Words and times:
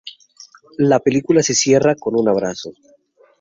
La 0.79 0.99
película 0.99 1.43
se 1.43 1.53
cierra 1.53 1.93
con 1.93 2.15
un 2.19 2.27
abrazo. 2.27 2.71